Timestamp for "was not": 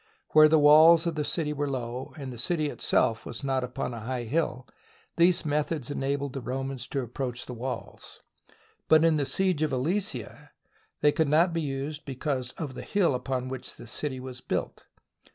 3.23-3.63